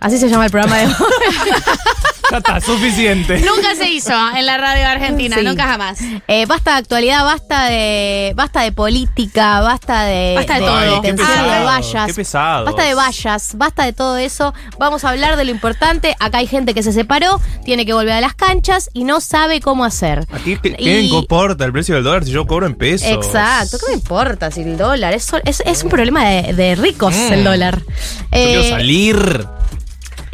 Así 0.00 0.18
se 0.18 0.28
llama 0.28 0.46
el 0.46 0.50
programa 0.50 0.78
de 0.78 0.86
hoy. 0.86 0.92
Ya 2.30 2.38
está, 2.38 2.60
suficiente. 2.60 3.38
Nunca 3.40 3.74
se 3.76 3.88
hizo 3.90 4.12
en 4.36 4.46
la 4.46 4.56
radio 4.58 4.86
argentina, 4.88 5.36
Sí. 5.38 5.44
nunca 5.44 5.66
jamás. 5.66 5.98
Eh, 6.28 6.46
basta 6.46 6.72
de 6.72 6.76
actualidad, 6.78 7.24
basta 7.24 7.66
de 7.66 8.32
basta 8.34 8.62
de 8.62 8.72
política, 8.72 9.60
basta 9.60 10.04
de, 10.04 10.34
Basta 10.36 10.54
de 10.54 10.60
todo. 10.60 10.76
Ay, 10.76 10.90
qué 11.02 11.08
tensión, 11.08 11.28
pesado, 11.28 11.50
de 11.52 11.64
vallas. 11.64 12.06
qué 12.06 12.14
pesado. 12.14 12.64
Basta 12.64 12.82
de 12.84 12.94
vallas, 12.94 13.52
basta 13.56 13.84
de 13.84 13.92
todo 13.92 14.16
eso. 14.16 14.54
Vamos 14.78 15.04
a 15.04 15.10
hablar 15.10 15.36
de 15.36 15.44
lo 15.44 15.50
importante. 15.50 16.16
Acá 16.20 16.38
hay 16.38 16.46
gente 16.46 16.74
que 16.74 16.82
se 16.82 16.92
separó, 16.92 17.40
tiene 17.64 17.84
que 17.86 17.92
volver 17.92 18.14
a 18.14 18.20
las 18.20 18.34
canchas 18.34 18.90
y 18.92 19.04
no 19.04 19.20
sabe 19.20 19.60
cómo 19.60 19.84
hacer. 19.84 20.26
Aquí, 20.32 20.56
¿qué, 20.62 20.74
Y- 20.78 20.84
qué 20.84 21.00
importa 21.02 21.64
el 21.64 21.72
precio 21.72 21.94
del 21.94 22.04
dólar 22.04 22.24
si 22.24 22.30
yo 22.30 22.46
cobro 22.46 22.66
en 22.66 22.74
pesos? 22.74 23.08
Exacto, 23.08 23.78
¿qué 23.78 23.86
me 23.88 23.94
importa 23.94 24.50
si 24.50 24.62
el 24.62 24.76
dólar? 24.76 25.12
Es, 25.14 25.30
es, 25.44 25.62
es 25.66 25.84
un 25.84 25.90
problema 25.90 26.24
de, 26.24 26.52
de 26.54 26.74
ricos 26.74 27.14
Mm. 27.14 27.32
el 27.32 27.44
dólar. 27.44 27.78
Yo 27.80 27.84
Eh, 28.32 28.44
quiero 28.46 28.62
salir. 28.76 29.46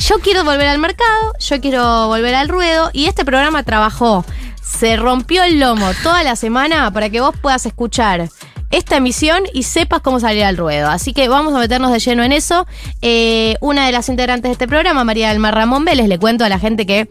Yo 0.00 0.18
quiero 0.18 0.45
volver 0.45 0.66
al 0.66 0.78
mercado, 0.78 1.34
yo 1.38 1.60
quiero 1.60 2.09
volver 2.09 2.34
al 2.34 2.48
ruedo 2.48 2.90
y 2.92 3.06
este 3.06 3.24
programa 3.24 3.62
trabajó, 3.62 4.24
se 4.62 4.96
rompió 4.96 5.42
el 5.45 5.60
lomo 5.60 5.90
toda 6.02 6.23
la 6.23 6.36
semana 6.36 6.90
para 6.90 7.10
que 7.10 7.20
vos 7.20 7.34
puedas 7.40 7.66
escuchar 7.66 8.28
esta 8.70 8.96
emisión 8.96 9.42
y 9.52 9.64
sepas 9.64 10.00
cómo 10.00 10.18
salir 10.18 10.45
al 10.45 10.56
ruedo. 10.56 10.88
Así 10.88 11.12
que 11.12 11.28
vamos 11.28 11.54
a 11.54 11.59
meternos 11.59 11.92
de 11.92 11.98
lleno 11.98 12.23
en 12.23 12.32
eso. 12.32 12.66
Eh, 13.02 13.56
una 13.60 13.84
de 13.84 13.92
las 13.92 14.09
integrantes 14.09 14.48
de 14.48 14.52
este 14.52 14.68
programa, 14.68 15.04
María 15.04 15.28
del 15.30 15.38
Mar 15.38 15.54
Ramón 15.54 15.84
Vélez, 15.84 16.09
le 16.09 16.18
cuento 16.18 16.45
a 16.45 16.48
la 16.48 16.59
gente 16.59 16.87
que 16.87 17.10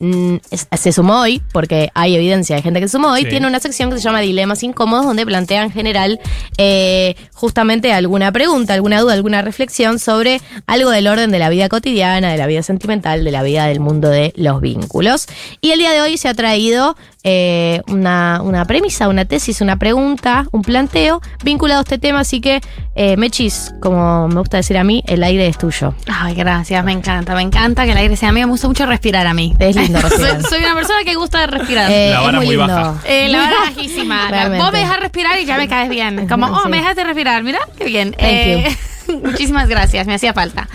mm, 0.00 0.36
es- 0.50 0.66
se 0.78 0.92
sumó 0.92 1.20
hoy, 1.20 1.42
porque 1.52 1.90
hay 1.94 2.14
evidencia 2.16 2.56
de 2.56 2.62
gente 2.62 2.80
que 2.80 2.88
se 2.88 2.92
sumó 2.92 3.08
hoy, 3.08 3.22
Sí. 3.22 3.28
tiene 3.30 3.46
una 3.46 3.60
sección 3.60 3.90
que 3.90 3.96
se 3.98 4.02
llama 4.02 4.20
Dilemas 4.20 4.62
Incómodos, 4.62 5.06
donde 5.06 5.24
plantea 5.26 5.62
en 5.62 5.70
general 5.70 6.20
eh, 6.56 7.14
justamente 7.32 7.92
alguna 7.92 8.32
pregunta, 8.32 8.74
alguna 8.74 9.00
duda, 9.00 9.12
alguna 9.14 9.42
reflexión 9.42 9.98
sobre 9.98 10.40
algo 10.66 10.90
del 10.90 11.06
orden 11.06 11.30
de 11.30 11.38
la 11.38 11.48
vida 11.50 11.68
cotidiana, 11.68 12.30
de 12.32 12.38
la 12.38 12.46
vida 12.46 12.62
sentimental, 12.62 13.24
de 13.24 13.30
la 13.30 13.42
vida 13.42 13.66
del 13.66 13.80
mundo 13.80 14.08
de 14.08 14.32
los 14.36 14.60
vínculos. 14.60 15.26
Y 15.60 15.70
el 15.70 15.78
día 15.78 15.92
de 15.92 16.00
hoy 16.00 16.16
se 16.16 16.28
ha 16.28 16.34
traído 16.34 16.96
eh, 17.30 17.82
una, 17.88 18.40
una 18.42 18.64
premisa, 18.64 19.06
una 19.08 19.26
tesis, 19.26 19.60
una 19.60 19.76
pregunta, 19.76 20.46
un 20.50 20.62
planteo 20.62 21.20
vinculado 21.44 21.80
a 21.80 21.82
este 21.82 21.98
tema, 21.98 22.20
así 22.20 22.40
que 22.40 22.62
eh, 22.94 23.18
Mechis, 23.18 23.74
como 23.82 24.28
me 24.28 24.36
gusta 24.40 24.56
decir 24.56 24.78
a 24.78 24.84
mí, 24.84 25.04
el 25.06 25.22
aire 25.22 25.46
es 25.46 25.58
tuyo. 25.58 25.94
Ay, 26.10 26.34
gracias, 26.34 26.82
me 26.84 26.92
encanta, 26.92 27.34
me 27.34 27.42
encanta 27.42 27.84
que 27.84 27.92
el 27.92 27.98
aire 27.98 28.16
sea 28.16 28.32
mío. 28.32 28.46
Me 28.46 28.52
gusta 28.52 28.66
mucho 28.68 28.86
respirar 28.86 29.26
a 29.26 29.34
mí. 29.34 29.54
Es 29.58 29.76
lindo 29.76 30.00
soy, 30.08 30.08
respirar. 30.10 30.42
soy 30.42 30.58
una 30.64 30.74
persona 30.74 31.04
que 31.04 31.14
gusta 31.16 31.46
respirar. 31.46 31.90
Eh, 31.90 32.10
La 32.12 32.18
es 32.20 32.24
vara 32.24 32.38
muy 32.38 32.46
muy 32.46 32.56
lindo. 32.56 32.74
baja. 32.74 32.94
Eh, 33.04 33.28
la 33.28 33.38
verdad 33.38 33.56
bajísima. 33.66 34.28
Realmente. 34.30 34.64
Vos 34.64 34.72
me 34.72 34.78
dejas 34.78 35.00
respirar 35.00 35.38
y 35.38 35.44
ya 35.44 35.58
me 35.58 35.68
caes 35.68 35.90
bien. 35.90 36.26
Como, 36.28 36.46
oh, 36.46 36.62
Sí. 36.62 36.68
me 36.70 36.78
dejaste 36.78 37.04
respirar. 37.04 37.42
Mira, 37.42 37.58
qué 37.76 37.84
bien. 37.84 38.12
Thank 38.12 38.22
Eh, 38.22 38.76
muchísimas 39.22 39.68
gracias, 39.68 40.06
me 40.06 40.14
hacía 40.14 40.32
falta. 40.32 40.66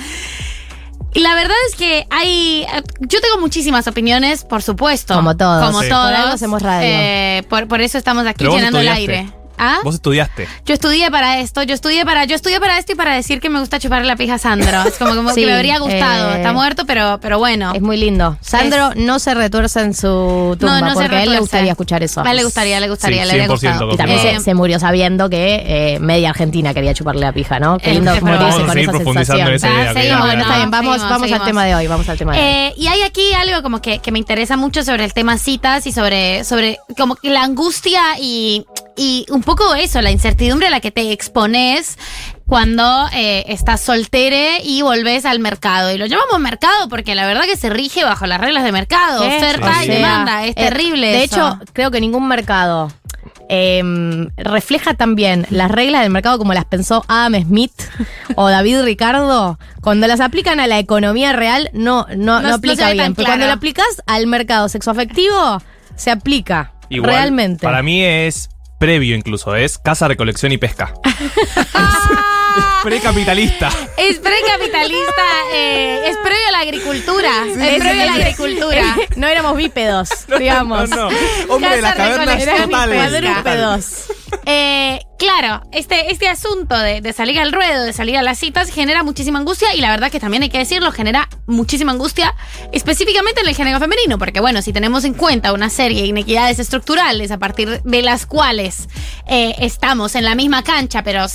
Y 1.14 1.20
la 1.20 1.36
verdad 1.36 1.56
es 1.70 1.76
que 1.76 2.08
hay. 2.10 2.66
Yo 3.02 3.22
tengo 3.22 3.38
muchísimas 3.40 3.88
opiniones, 3.88 4.44
por 4.44 4.62
supuesto. 4.64 5.14
Como 5.14 5.38
todos. 5.38 5.66
Como 5.66 5.82
Sí. 5.82 5.90
todos. 5.90 6.06
Por 6.08 6.16
algo 6.16 6.34
hacemos 6.34 6.62
radio. 6.62 6.88
Eh, 6.90 7.44
por, 7.50 7.68
por 7.68 7.82
eso 7.82 7.98
estamos 7.98 8.26
aquí 8.26 8.46
llenando 8.46 8.80
el 8.80 8.88
aire. 8.88 9.30
¿Ah? 9.58 9.80
Vos 9.84 9.96
estudiaste. 9.96 10.48
Yo 10.66 10.74
estudié 10.74 11.10
para 11.12 11.40
esto, 11.40 11.64
yo 11.64 11.74
estudié 11.74 12.06
para, 12.06 12.26
yo 12.26 12.36
estudié 12.36 12.60
para 12.60 12.78
esto 12.80 12.94
y 12.94 12.96
para 12.96 13.16
decir 13.16 13.40
que 13.40 13.50
me 13.50 13.60
gusta 13.60 13.80
chuparle 13.80 14.08
la 14.08 14.16
pija 14.16 14.36
a 14.36 14.38
Sandro. 14.38 14.82
Es 14.84 14.96
como, 14.98 15.16
como 15.16 15.30
Sí, 15.34 15.42
que 15.42 15.48
me 15.48 15.54
habría 15.54 15.80
gustado. 15.80 16.34
eh, 16.34 16.38
Está 16.38 16.54
muerto, 16.54 16.86
pero, 16.86 17.20
pero 17.22 17.38
bueno. 17.40 17.72
Es 17.74 17.82
muy 17.82 17.98
lindo. 17.98 18.38
Sandro 18.42 18.92
no 18.96 19.20
se 19.20 19.34
retuerce 19.34 19.82
en 19.82 19.94
su 19.94 20.56
tumba 20.60 20.80
no, 20.82 20.88
no 20.88 20.94
se 20.96 21.02
porque 21.02 21.16
a 21.16 21.24
él 21.24 21.32
le 21.32 21.40
gustaría 21.40 21.72
escuchar 21.72 22.04
eso. 22.04 22.22
A 22.26 22.32
él 22.32 22.38
le 22.38 22.44
gustaría, 22.44 22.80
le 22.80 22.90
gustaría, 22.90 23.24
Sí, 23.26 23.32
le 23.36 23.44
habría 23.44 23.48
100% 23.48 23.52
gustado. 23.52 23.94
Y 23.94 23.98
también 23.98 24.20
Eh, 24.20 24.36
se, 24.38 24.44
se 24.44 24.54
murió 24.54 24.80
sabiendo 24.80 25.30
que 25.30 25.64
eh, 25.96 26.00
media 26.00 26.30
Argentina 26.30 26.74
quería 26.74 26.94
chuparle 26.94 27.22
la 27.22 27.32
pija, 27.32 27.60
¿no? 27.60 27.78
Qué 27.78 27.94
lindo 27.94 28.12
morirse 28.22 28.66
con 28.66 28.78
esa 28.78 28.92
profundizando 28.92 29.46
sensación. 29.48 29.54
esa 29.54 29.68
idea. 29.70 29.90
Ah, 29.90 29.94
que 29.94 30.00
seguimos, 30.02 30.26
Bueno, 30.26 30.42
está 30.42 30.56
bien, 30.58 30.72
vamos, 30.72 30.94
Seguimos, 30.96 31.10
vamos 31.22 31.32
al 31.32 31.46
tema 31.46 31.66
de 31.66 31.76
hoy, 31.76 31.88
vamos 31.88 32.10
al 32.10 32.18
tema 32.18 32.34
de 32.36 32.40
hoy. 32.40 32.74
Y 32.84 32.88
hay 32.88 33.02
aquí 33.04 33.34
algo 33.34 33.62
como 33.62 33.82
que, 33.82 34.00
que 34.00 34.12
me 34.12 34.20
interesa 34.20 34.58
mucho 34.58 34.84
sobre 34.84 35.06
el 35.06 35.14
tema 35.14 35.38
citas 35.38 35.86
y 35.88 35.92
sobre, 35.92 36.44
sobre 36.44 36.80
como 36.98 37.16
que 37.16 37.30
la 37.30 37.44
angustia 37.44 38.02
y, 38.20 38.66
y 38.96 39.26
un 39.30 39.42
poco 39.44 39.74
eso, 39.76 40.02
la 40.02 40.12
incertidumbre 40.12 40.68
a 40.68 40.70
la 40.70 40.80
que 40.80 40.92
te 40.92 41.12
expones 41.12 41.98
cuando 42.46 43.08
eh, 43.14 43.46
estás 43.48 43.82
soltere 43.82 44.60
y 44.64 44.82
volvés 44.82 45.26
al 45.26 45.40
mercado. 45.40 45.92
Y 45.92 45.98
lo 45.98 46.06
llamamos 46.06 46.40
mercado 46.40 46.90
porque 46.90 47.16
la 47.16 47.26
verdad 47.26 47.44
que 47.46 47.58
se 47.58 47.70
rige 47.70 48.04
bajo 48.04 48.26
las 48.28 48.40
reglas 48.40 48.64
de 48.64 48.72
mercado, 48.72 49.22
¿Qué? 49.24 49.38
oferta 49.38 49.84
y 49.84 49.88
demanda. 49.88 50.46
Es 50.46 50.52
Eh, 50.52 50.54
terrible. 50.56 51.08
De 51.08 51.24
eso. 51.24 51.36
hecho, 51.36 51.60
creo 51.74 51.90
que 51.92 52.00
ningún 52.02 52.28
mercado 52.28 52.92
eh, 53.50 53.82
refleja 54.38 54.94
también 54.94 55.46
las 55.50 55.70
reglas 55.72 56.02
del 56.02 56.12
mercado 56.12 56.38
como 56.38 56.54
las 56.54 56.66
pensó 56.66 57.04
Adam 57.08 57.42
Smith 57.44 57.74
o 58.36 58.50
David 58.50 58.82
Ricardo. 58.84 59.58
Cuando 59.82 60.08
las 60.08 60.20
aplican 60.20 60.60
a 60.60 60.68
la 60.68 60.80
economía 60.80 61.34
real, 61.34 61.70
no, 61.74 62.06
no, 62.16 62.42
no, 62.42 62.54
aplica 62.56 62.92
bien. 62.92 63.16
Pero 63.16 63.28
cuando 63.28 63.46
lo 63.48 63.54
aplicas 63.54 63.86
al 64.06 64.28
mercado 64.28 64.70
sexoafectivo, 64.70 65.62
se 65.96 66.12
aplica. 66.12 66.74
Igual, 66.90 67.12
realmente. 67.12 67.64
Para 67.66 67.82
mí 67.82 68.04
es 68.04 68.50
previo 68.84 69.16
incluso, 69.16 69.56
es 69.56 69.78
caza, 69.78 70.10
recolección 70.10 70.52
y 70.52 70.58
pesca. 70.58 70.94
es 71.06 72.66
precapitalista. 72.84 73.70
Es 73.96 74.20
precapitalista, 74.20 75.24
eh, 75.54 76.02
es 76.10 76.18
previo 76.18 76.48
a 76.50 76.52
la 76.52 76.60
agricultura. 76.60 77.30
es 77.48 77.80
previo 77.80 78.02
a 78.02 78.06
la 78.06 78.14
agricultura. 78.16 78.98
no 79.16 79.28
éramos 79.28 79.56
bípedos, 79.56 80.10
digamos. 80.38 80.90
No, 80.90 81.10
no. 81.10 81.18
Hombre 81.48 81.78
de 81.78 81.82
las 81.82 81.96
Casa 81.96 82.26
cavernas 82.26 82.62
totales. 82.62 83.10
Cuadrúpedos. 83.10 84.06
Eh, 84.46 85.00
claro, 85.18 85.64
este, 85.72 86.12
este 86.12 86.28
asunto 86.28 86.78
de, 86.78 87.14
salir 87.14 87.40
al 87.40 87.52
ruedo, 87.52 87.84
de 87.84 87.94
salir 87.94 88.18
a 88.18 88.22
las 88.22 88.40
citas, 88.40 88.70
genera 88.70 89.04
muchísima 89.04 89.40
angustia 89.40 89.74
y 89.76 89.82
la 89.82 89.90
verdad 89.90 90.12
que 90.12 90.20
también 90.20 90.44
hay 90.44 90.50
que 90.50 90.58
decirlo, 90.58 90.92
genera 90.92 91.30
muchísima 91.48 91.92
angustia 91.92 92.36
específicamente 92.72 93.42
en 93.42 93.48
el 93.48 93.56
género 93.56 93.80
femenino, 93.80 94.18
porque 94.18 94.40
bueno, 94.40 94.62
si 94.62 94.74
tenemos 94.74 95.06
en 95.06 95.14
cuenta 95.14 95.54
una 95.54 95.70
serie 95.70 96.02
de 96.02 96.08
inequidades 96.08 96.60
estructurales 96.60 97.32
a 97.32 97.38
partir 97.38 97.82
de 97.84 98.02
las 98.02 98.26
cuales 98.26 98.90
eh, 99.28 99.56
estamos 99.60 100.16
en 100.16 100.26
la 100.26 100.36
misma 100.36 100.64
cancha, 100.64 101.04
pero 101.04 101.26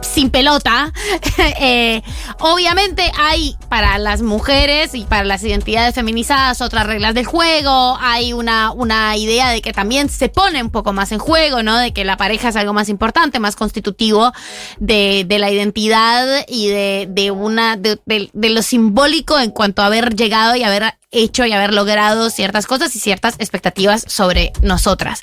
sin 0.00 0.30
pelota, 0.30 0.92
eh, 1.60 2.02
obviamente 2.40 3.10
hay 3.18 3.56
para 3.68 3.98
las 3.98 4.22
mujeres 4.22 4.94
y 4.94 5.04
para 5.04 5.24
las 5.24 5.42
identidades 5.42 5.94
feminizadas 5.94 6.60
otras 6.60 6.86
reglas 6.86 7.14
del 7.14 7.24
juego, 7.26 7.96
hay 8.00 8.32
una, 8.32 8.70
una 8.72 9.16
idea 9.16 9.50
de 9.50 9.62
que 9.62 9.72
también 9.72 10.08
se 10.08 10.28
pone 10.28 10.62
un 10.62 10.70
poco 10.70 10.92
más 10.92 11.12
en 11.12 11.18
juego, 11.18 11.62
¿no? 11.62 11.78
De 11.78 11.92
que 11.92 12.04
la 12.04 12.16
pareja 12.16 12.48
es 12.48 12.56
algo 12.56 12.72
más 12.72 12.88
importante, 12.88 13.38
más 13.40 13.56
constitutivo 13.56 14.32
de, 14.78 15.24
de 15.26 15.38
la 15.38 15.50
identidad 15.50 16.44
y 16.48 16.68
de, 16.68 17.06
de 17.10 17.30
una, 17.30 17.76
de, 17.76 17.98
de- 18.06 18.30
de 18.32 18.50
lo 18.50 18.62
simbólico 18.62 19.38
en 19.38 19.50
cuanto 19.50 19.82
a 19.82 19.86
haber 19.86 20.14
llegado 20.14 20.56
y 20.56 20.62
haber 20.64 20.94
hecho 21.14 21.46
y 21.46 21.52
haber 21.52 21.72
logrado 21.72 22.28
ciertas 22.30 22.66
cosas 22.66 22.94
y 22.96 23.00
ciertas 23.00 23.36
expectativas 23.38 24.04
sobre 24.06 24.52
nosotras. 24.60 25.22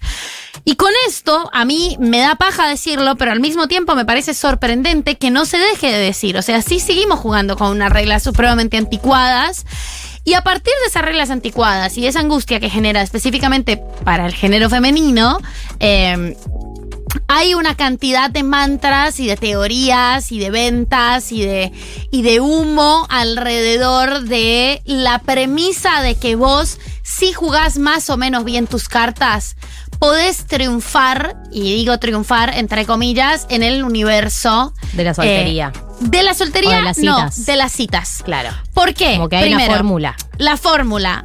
Y 0.65 0.75
con 0.75 0.91
esto, 1.07 1.49
a 1.53 1.65
mí 1.65 1.97
me 1.99 2.19
da 2.19 2.35
paja 2.35 2.67
decirlo, 2.67 3.15
pero 3.15 3.31
al 3.31 3.39
mismo 3.39 3.67
tiempo 3.67 3.95
me 3.95 4.05
parece 4.05 4.33
sorprendente 4.33 5.17
que 5.17 5.31
no 5.31 5.45
se 5.45 5.57
deje 5.57 5.91
de 5.91 5.97
decir. 5.99 6.37
O 6.37 6.41
sea, 6.41 6.61
sí 6.61 6.79
seguimos 6.79 7.19
jugando 7.19 7.57
con 7.57 7.69
unas 7.71 7.91
reglas 7.91 8.23
supremamente 8.23 8.77
anticuadas. 8.77 9.65
Y 10.23 10.35
a 10.35 10.41
partir 10.41 10.73
de 10.81 10.87
esas 10.87 11.03
reglas 11.03 11.31
anticuadas 11.31 11.97
y 11.97 12.05
esa 12.05 12.19
angustia 12.19 12.59
que 12.59 12.69
genera 12.69 13.01
específicamente 13.01 13.81
para 14.03 14.27
el 14.27 14.33
género 14.33 14.69
femenino, 14.69 15.39
eh, 15.79 16.35
hay 17.27 17.53
una 17.53 17.75
cantidad 17.75 18.29
de 18.29 18.43
mantras 18.43 19.19
y 19.19 19.27
de 19.27 19.37
teorías 19.37 20.31
y 20.31 20.39
de 20.39 20.49
ventas 20.49 21.31
y 21.31 21.41
de, 21.43 21.71
y 22.11 22.21
de 22.21 22.39
humo 22.39 23.05
alrededor 23.09 24.21
de 24.23 24.81
la 24.85 25.19
premisa 25.19 26.01
de 26.01 26.15
que 26.15 26.35
vos, 26.35 26.77
si 27.03 27.33
jugás 27.33 27.77
más 27.77 28.09
o 28.09 28.17
menos 28.17 28.43
bien 28.45 28.67
tus 28.67 28.87
cartas, 28.89 29.55
podés 29.99 30.45
triunfar, 30.47 31.35
y 31.51 31.61
digo 31.75 31.97
triunfar 31.99 32.57
entre 32.57 32.85
comillas, 32.85 33.45
en 33.49 33.63
el 33.63 33.83
universo. 33.83 34.73
De 34.93 35.03
la 35.03 35.13
soltería. 35.13 35.71
eh, 35.75 35.79
de 36.01 36.23
la 36.23 36.33
soltería, 36.33 36.69
O 36.69 36.73
de 36.73 36.81
las 36.81 36.97
no, 36.97 37.15
citas. 37.17 37.45
de 37.45 37.55
las 37.55 37.71
citas. 37.71 38.21
Claro. 38.25 38.49
¿Por 38.73 38.93
qué? 38.93 39.13
Como 39.15 39.29
que 39.29 39.35
hay 39.37 39.53
una 39.53 39.65
fórmula. 39.67 40.15
La 40.37 40.57
fórmula. 40.57 41.23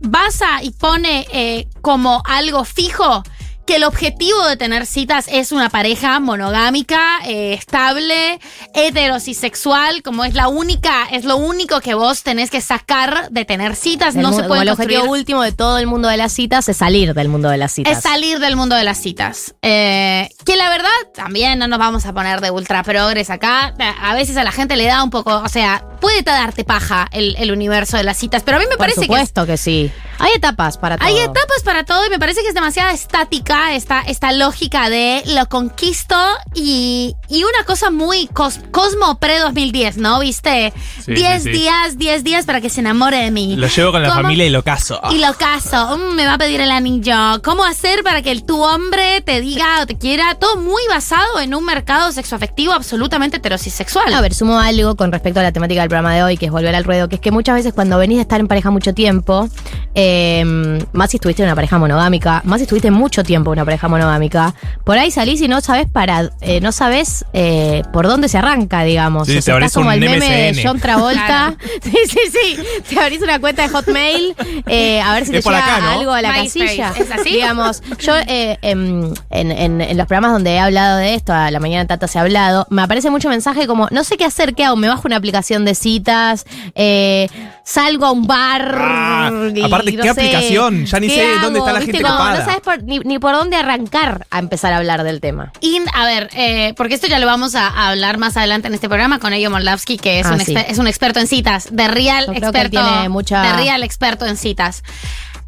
Basa 0.00 0.62
y 0.62 0.70
pone 0.70 1.26
eh, 1.32 1.68
como 1.80 2.22
algo 2.24 2.64
fijo 2.64 3.22
que 3.68 3.76
el 3.76 3.84
objetivo 3.84 4.46
de 4.46 4.56
tener 4.56 4.86
citas 4.86 5.26
es 5.30 5.52
una 5.52 5.68
pareja 5.68 6.18
monogámica, 6.20 7.18
eh, 7.26 7.52
estable, 7.52 8.40
heterosexual, 8.72 10.02
como 10.02 10.24
es 10.24 10.32
la 10.32 10.48
única, 10.48 11.04
es 11.12 11.26
lo 11.26 11.36
único 11.36 11.82
que 11.82 11.92
vos 11.92 12.22
tenés 12.22 12.50
que 12.50 12.62
sacar 12.62 13.28
de 13.30 13.44
tener 13.44 13.76
citas. 13.76 14.16
El 14.16 14.22
no 14.22 14.30
se 14.30 14.36
como 14.36 14.48
puede 14.48 14.62
el 14.62 14.70
objetivo 14.70 15.04
último 15.04 15.42
de 15.42 15.52
todo 15.52 15.76
el 15.76 15.86
mundo 15.86 16.08
de 16.08 16.16
las 16.16 16.32
citas 16.32 16.66
es 16.70 16.78
salir 16.78 17.12
del 17.12 17.28
mundo 17.28 17.50
de 17.50 17.58
las 17.58 17.72
citas. 17.72 17.98
es 17.98 18.02
salir 18.02 18.38
del 18.38 18.56
mundo 18.56 18.74
de 18.74 18.84
las 18.84 18.96
citas. 18.96 19.54
Eh, 19.60 20.30
que 20.46 20.56
la 20.56 20.70
verdad, 20.70 20.88
también 21.14 21.58
no 21.58 21.68
nos 21.68 21.78
vamos 21.78 22.06
a 22.06 22.14
poner 22.14 22.40
de 22.40 22.50
ultra 22.50 22.82
progres 22.82 23.28
acá. 23.28 23.74
A 24.00 24.14
veces 24.14 24.38
a 24.38 24.44
la 24.44 24.52
gente 24.52 24.78
le 24.78 24.86
da 24.86 25.04
un 25.04 25.10
poco, 25.10 25.42
o 25.44 25.48
sea, 25.50 25.84
puede 26.00 26.22
darte 26.22 26.64
paja 26.64 27.08
el, 27.12 27.34
el 27.38 27.50
universo 27.50 27.96
de 27.96 28.04
las 28.04 28.16
citas, 28.16 28.42
pero 28.44 28.56
a 28.56 28.60
mí 28.60 28.66
me 28.66 28.76
Por 28.76 28.78
parece 28.78 29.00
que 29.00 29.04
es- 29.04 29.06
supuesto 29.06 29.46
que, 29.46 29.56
sí. 29.56 29.90
Hay 30.20 30.32
etapas 30.34 30.78
para 30.78 30.96
todo. 30.98 31.06
hay 31.06 31.16
etapas 31.18 31.62
para 31.64 31.84
todo 31.84 32.04
y 32.04 32.10
me 32.10 32.18
parece 32.18 32.40
que 32.42 32.48
es 32.48 32.54
demasiado 32.54 32.90
estática 32.90 33.74
esta, 33.74 34.00
esta 34.02 34.32
lógica 34.32 34.90
de 34.90 35.22
lo 35.26 35.46
conquisto 35.48 36.16
y, 36.54 37.14
y 37.28 37.44
una 37.44 37.64
cosa 37.64 37.90
muy 37.90 38.26
cos- 38.28 38.58
Cosmo 38.72 39.18
pre-2010, 39.20 39.94
¿no? 39.96 40.18
¿Viste? 40.18 40.72
Sí, 41.04 41.14
10 41.14 41.42
sí, 41.44 41.52
sí. 41.52 41.58
días, 41.58 41.98
10 41.98 42.24
días 42.24 42.46
para 42.46 42.60
que 42.60 42.68
se 42.68 42.80
enamore 42.80 43.18
de 43.18 43.30
mí. 43.30 43.54
Lo 43.56 43.68
llevo 43.68 43.92
con 43.92 44.02
la 44.02 44.08
¿Cómo? 44.08 44.22
familia 44.22 44.46
y 44.46 44.50
lo 44.50 44.64
caso. 44.64 45.00
Y 45.10 45.18
lo 45.18 45.32
caso, 45.34 45.96
mm, 45.98 46.14
me 46.14 46.26
va 46.26 46.34
a 46.34 46.38
pedir 46.38 46.60
el 46.60 46.70
anillo. 46.72 47.40
¿Cómo 47.44 47.64
hacer 47.64 48.02
para 48.02 48.20
que 48.22 48.32
el, 48.32 48.44
tu 48.44 48.60
hombre 48.62 49.20
te 49.20 49.40
diga 49.40 49.82
o 49.82 49.86
te 49.86 49.96
quiera? 49.96 50.34
Todo 50.34 50.56
muy 50.56 50.82
basado 50.88 51.38
en 51.40 51.54
un 51.54 51.64
mercado 51.64 52.10
sexoafectivo 52.10 52.72
absolutamente 52.72 53.36
heterosexual. 53.36 54.12
A 54.12 54.20
ver, 54.20 54.34
sumo 54.34 54.58
algo 54.58 54.96
con 54.96 55.12
respecto 55.12 55.38
a 55.38 55.44
la 55.44 55.52
temática 55.52 55.80
del 55.82 55.87
programa 55.88 56.14
de 56.14 56.22
hoy, 56.22 56.36
que 56.36 56.46
es 56.46 56.52
volver 56.52 56.74
al 56.74 56.84
ruedo, 56.84 57.08
que 57.08 57.16
es 57.16 57.20
que 57.20 57.30
muchas 57.30 57.54
veces 57.54 57.72
cuando 57.72 57.98
venís 57.98 58.18
de 58.18 58.22
estar 58.22 58.40
en 58.40 58.48
pareja 58.48 58.70
mucho 58.70 58.94
tiempo, 58.94 59.48
eh, 59.94 60.78
más 60.92 61.10
si 61.10 61.16
estuviste 61.16 61.42
en 61.42 61.48
una 61.48 61.54
pareja 61.54 61.78
monogámica, 61.78 62.40
más 62.44 62.58
si 62.58 62.62
estuviste 62.64 62.90
mucho 62.90 63.24
tiempo 63.24 63.50
en 63.52 63.58
una 63.58 63.64
pareja 63.64 63.88
monogámica, 63.88 64.54
por 64.84 64.98
ahí 64.98 65.10
salís 65.10 65.40
y 65.40 65.48
no 65.48 65.60
sabes 65.60 65.86
para, 65.90 66.30
eh, 66.40 66.60
no 66.60 66.72
sabes 66.72 67.24
eh, 67.32 67.82
por 67.92 68.06
dónde 68.06 68.28
se 68.28 68.38
arranca, 68.38 68.82
digamos. 68.84 69.26
Sí, 69.26 69.38
O 69.38 69.42
sea, 69.42 69.54
abrís 69.54 69.66
estás 69.68 69.80
como 69.80 69.88
un 69.88 69.94
el 69.94 70.00
meme 70.00 70.52
de. 70.52 70.62
John 70.64 70.78
Travolta. 70.80 71.26
Claro. 71.26 71.56
Sí, 71.82 71.96
sí, 72.08 72.18
sí. 72.30 72.58
Te 72.88 73.00
abrís 73.00 73.22
una 73.22 73.38
cuenta 73.40 73.62
de 73.62 73.68
Hotmail, 73.70 74.34
eh, 74.66 75.00
a 75.00 75.14
ver 75.14 75.24
si 75.24 75.34
Es 75.36 75.44
te 75.44 75.50
llega 75.50 75.64
acá, 75.64 75.80
¿no? 75.80 75.90
algo 76.00 76.12
a 76.12 76.20
la 76.22 76.34
casilla. 76.34 76.92
¿es 76.96 77.10
así? 77.10 77.30
Digamos, 77.30 77.82
yo 78.00 78.14
eh, 78.26 78.58
em, 78.62 79.12
en, 79.30 79.50
en- 79.52 79.80
en 79.80 79.96
los 79.96 80.06
programas 80.06 80.32
donde 80.32 80.50
he 80.52 80.58
hablado 80.58 80.98
de 80.98 81.14
esto, 81.14 81.32
a 81.32 81.50
la 81.50 81.60
mañana 81.60 81.86
Tata 81.86 82.06
se 82.08 82.18
ha 82.18 82.22
hablado, 82.22 82.66
me 82.70 82.82
aparece 82.82 83.10
mucho 83.10 83.28
mensaje 83.28 83.66
como, 83.66 83.88
no 83.90 84.04
sé 84.04 84.16
qué 84.16 84.24
hacer, 84.24 84.54
qué 84.54 84.64
hago, 84.64 84.76
me 84.76 84.88
bajo 84.88 85.02
una 85.06 85.16
aplicación 85.16 85.64
de 85.64 85.74
citas, 85.78 86.44
eh, 86.74 87.28
salgo 87.64 88.06
a 88.06 88.12
un 88.12 88.26
bar. 88.26 88.74
Ah, 88.78 89.30
y 89.54 89.62
aparte, 89.62 89.92
no 89.92 90.02
¿qué 90.02 90.14
sé, 90.14 90.20
aplicación? 90.20 90.86
Ya 90.86 91.00
ni 91.00 91.08
¿qué 91.08 91.14
sé 91.14 91.40
dónde 91.40 91.58
está 91.60 91.72
la 91.72 91.78
¿Viste? 91.80 91.92
gente 91.92 92.04
Como 92.04 92.16
copada. 92.18 92.38
No 92.38 92.44
sabes 92.44 92.60
por- 92.60 92.82
ni, 92.82 92.98
ni 93.00 93.18
por 93.18 93.32
dónde 93.34 93.56
arrancar 93.56 94.26
a 94.30 94.38
empezar 94.38 94.72
a 94.72 94.78
hablar 94.78 95.02
del 95.04 95.20
tema. 95.20 95.52
Y, 95.60 95.80
a 95.94 96.04
ver, 96.04 96.28
eh, 96.34 96.74
porque 96.76 96.94
esto 96.94 97.06
ya 97.06 97.18
lo 97.18 97.26
vamos 97.26 97.54
a, 97.54 97.66
a 97.68 97.88
hablar 97.90 98.18
más 98.18 98.36
adelante 98.36 98.68
en 98.68 98.74
este 98.74 98.88
programa 98.88 99.18
con 99.18 99.32
Elio 99.32 99.50
Moldavsky, 99.50 99.96
que 99.98 100.20
es, 100.20 100.26
Ah, 100.26 100.32
un, 100.34 100.40
sí. 100.40 100.54
exper- 100.54 100.66
es 100.68 100.78
un 100.78 100.86
experto 100.86 101.20
en 101.20 101.26
citas, 101.26 101.68
de 101.70 101.88
real 101.88 102.26
Yo 102.26 102.32
creo 102.34 102.52
que 102.52 102.58
él 102.60 102.66
experto. 102.66 102.88
tiene 102.90 103.08
mucha- 103.08 103.42
De 103.42 103.52
real 103.54 103.82
experto 103.82 104.26
en 104.26 104.36
citas. 104.36 104.82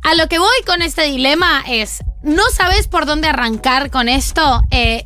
A 0.02 0.14
lo 0.14 0.28
que 0.28 0.38
voy 0.38 0.48
con 0.66 0.80
este 0.80 1.02
dilema 1.04 1.62
es, 1.68 2.02
no 2.22 2.42
sabes 2.54 2.88
por 2.88 3.04
dónde 3.04 3.28
arrancar 3.28 3.90
con 3.90 4.08
esto, 4.08 4.62
eh, 4.70 5.04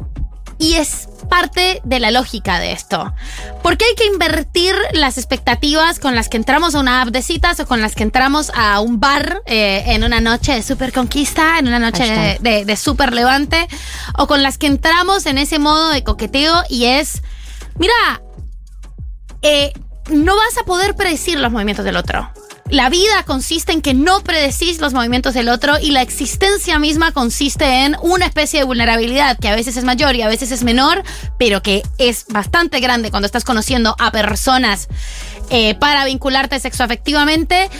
y 0.58 0.74
es 0.74 1.08
parte 1.28 1.80
de 1.84 2.00
la 2.00 2.10
lógica 2.10 2.58
de 2.58 2.72
esto. 2.72 3.12
Porque 3.62 3.84
hay 3.84 3.94
que 3.94 4.06
invertir 4.06 4.74
las 4.92 5.18
expectativas 5.18 5.98
con 5.98 6.14
las 6.14 6.28
que 6.28 6.36
entramos 6.36 6.74
a 6.74 6.80
una 6.80 7.02
app 7.02 7.08
de 7.08 7.22
citas 7.22 7.60
o 7.60 7.66
con 7.66 7.80
las 7.80 7.94
que 7.94 8.02
entramos 8.02 8.52
a 8.54 8.80
un 8.80 9.00
bar 9.00 9.42
eh, 9.46 9.84
en 9.86 10.04
una 10.04 10.20
noche 10.20 10.52
de 10.52 10.62
super 10.62 10.92
conquista, 10.92 11.58
en 11.58 11.68
una 11.68 11.78
noche 11.78 12.04
de, 12.04 12.08
Hashtag. 12.08 12.40
de, 12.40 12.64
de 12.64 12.76
super 12.76 13.12
levante, 13.12 13.66
o 14.18 14.26
con 14.26 14.42
las 14.42 14.58
que 14.58 14.66
entramos 14.66 15.26
en 15.26 15.38
ese 15.38 15.58
modo 15.58 15.88
de 15.90 16.04
coqueteo 16.04 16.62
y 16.68 16.84
es, 16.86 17.22
mira, 17.78 18.22
eh, 19.42 19.72
no 20.10 20.36
vas 20.36 20.58
a 20.58 20.64
poder 20.64 20.94
predecir 20.94 21.38
los 21.38 21.52
movimientos 21.52 21.84
del 21.84 21.96
otro. 21.96 22.30
La 22.74 22.88
vida 22.88 23.22
consiste 23.24 23.70
en 23.70 23.82
que 23.82 23.94
no 23.94 24.24
predecís 24.24 24.80
los 24.80 24.92
movimientos 24.92 25.32
del 25.32 25.48
otro 25.48 25.78
y 25.80 25.92
la 25.92 26.02
existencia 26.02 26.76
misma 26.80 27.12
consiste 27.12 27.84
en 27.84 27.96
una 28.02 28.26
especie 28.26 28.58
de 28.58 28.64
vulnerabilidad 28.64 29.38
que 29.38 29.48
a 29.48 29.54
veces 29.54 29.76
es 29.76 29.84
mayor 29.84 30.16
y 30.16 30.22
a 30.22 30.28
veces 30.28 30.50
es 30.50 30.64
menor, 30.64 31.04
pero 31.38 31.62
que 31.62 31.84
es 31.98 32.26
bastante 32.30 32.80
grande 32.80 33.12
cuando 33.12 33.26
estás 33.26 33.44
conociendo 33.44 33.94
a 34.00 34.10
personas 34.10 34.88
eh, 35.50 35.76
para 35.76 36.04
vincularte 36.04 36.58
sexoafectivamente 36.58 37.70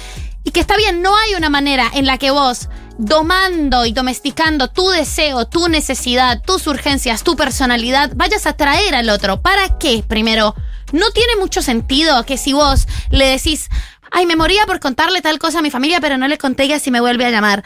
y 0.45 0.53
que 0.53 0.61
está 0.61 0.77
bien, 0.77 1.03
no 1.03 1.17
hay 1.17 1.35
una 1.35 1.51
manera 1.51 1.91
en 1.93 2.07
la 2.07 2.17
que 2.17 2.31
vos 2.31 2.69
domando 2.97 3.87
y 3.87 3.93
domesticando 3.93 4.69
tu 4.69 4.91
deseo, 4.91 5.49
tu 5.49 5.67
necesidad, 5.69 6.41
tus 6.41 6.69
urgencias, 6.69 7.25
tu 7.25 7.35
personalidad, 7.35 8.13
vayas 8.15 8.47
a 8.47 8.51
atraer 8.51 8.95
al 8.95 9.11
otro. 9.11 9.43
¿Para 9.43 9.77
qué? 9.77 10.05
Primero, 10.07 10.55
no 10.93 11.11
tiene 11.11 11.35
mucho 11.37 11.63
sentido 11.63 12.25
que 12.25 12.39
si 12.39 12.53
vos 12.53 12.87
le 13.11 13.27
decís, 13.27 13.69
ay, 14.15 14.27
me 14.27 14.37
moría 14.37 14.65
por 14.65 14.81
contarle 14.81 15.21
tal 15.21 15.39
cosa 15.39 15.59
a 15.59 15.63
mi 15.63 15.71
familia, 15.71 16.01
pero 16.01 16.17
no 16.17 16.29
le 16.29 16.39
conté 16.39 16.69
que 16.69 16.79
si 16.79 16.91
me 16.91 17.01
vuelve 17.01 17.27
a 17.27 17.31
llamar. 17.31 17.65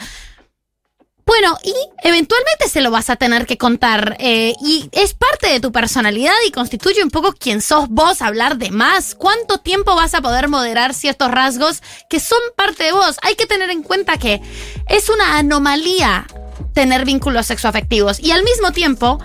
Bueno, 1.27 1.59
y 1.63 1.75
eventualmente 2.03 2.71
se 2.71 2.81
lo 2.81 2.91
vas 2.91 3.11
a 3.11 3.17
tener 3.17 3.45
que 3.45 3.59
contar. 3.59 4.17
eh, 4.19 4.55
y 4.63 4.89
es 4.93 5.13
parte 5.13 5.49
de 5.49 5.61
tu 5.61 5.73
personalidad 5.73 6.33
y 6.47 6.51
constituye 6.51 7.05
un 7.05 7.11
poco 7.11 7.35
quién 7.39 7.61
sos 7.61 7.91
vos 7.91 8.23
hablar 8.23 8.57
de 8.57 8.71
más. 8.71 9.15
¿Cuánto 9.15 9.59
tiempo 9.59 9.95
vas 9.95 10.15
a 10.15 10.23
poder 10.23 10.49
moderar 10.49 10.95
ciertos 10.95 11.31
rasgos 11.31 11.83
que 12.09 12.19
son 12.19 12.39
parte 12.57 12.85
de 12.85 12.93
vos? 12.93 13.19
Hay 13.21 13.35
que 13.35 13.47
tener 13.47 13.69
en 13.69 13.83
cuenta 13.83 14.17
que 14.17 14.41
es 14.89 15.11
una 15.11 15.37
anomalía 15.37 16.27
tener 16.73 17.05
vínculos 17.05 17.47
sexoafectivos. 17.47 18.21
Y 18.21 18.31
al 18.31 18.43
mismo 18.43 18.73
tiempo, 18.73 19.19